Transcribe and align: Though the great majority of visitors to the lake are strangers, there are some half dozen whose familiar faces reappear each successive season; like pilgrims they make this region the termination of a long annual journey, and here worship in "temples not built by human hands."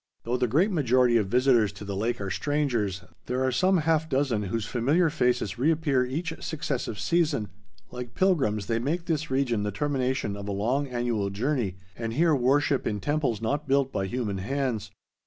Though 0.23 0.35
the 0.37 0.47
great 0.47 0.71
majority 0.71 1.15
of 1.17 1.27
visitors 1.27 1.71
to 1.73 1.85
the 1.85 1.95
lake 1.95 2.19
are 2.19 2.31
strangers, 2.31 3.03
there 3.27 3.43
are 3.45 3.51
some 3.51 3.77
half 3.77 4.09
dozen 4.09 4.41
whose 4.41 4.65
familiar 4.65 5.11
faces 5.11 5.59
reappear 5.59 6.03
each 6.03 6.33
successive 6.41 6.99
season; 6.99 7.49
like 7.91 8.15
pilgrims 8.15 8.65
they 8.65 8.79
make 8.79 9.05
this 9.05 9.29
region 9.29 9.61
the 9.61 9.71
termination 9.71 10.35
of 10.35 10.47
a 10.47 10.51
long 10.53 10.87
annual 10.87 11.29
journey, 11.29 11.75
and 11.95 12.13
here 12.13 12.33
worship 12.33 12.87
in 12.87 12.99
"temples 12.99 13.43
not 13.43 13.67
built 13.67 13.91
by 13.91 14.07
human 14.07 14.39
hands." 14.39 14.89